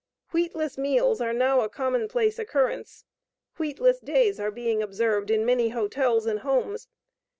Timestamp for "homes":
6.39-6.87